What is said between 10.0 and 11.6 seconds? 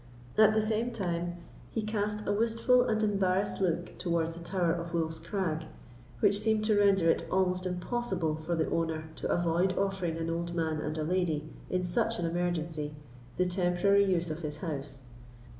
an old man and a lady,